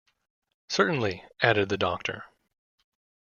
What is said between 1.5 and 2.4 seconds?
the doctor.